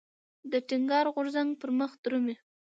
[0.51, 2.35] د ټينګار غورځنګ پرمخ درومي.